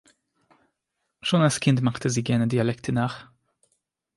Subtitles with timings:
[1.21, 3.27] Schon als Kind machte sie gerne Dialekte nach.